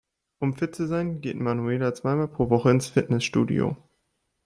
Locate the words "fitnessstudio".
2.89-3.77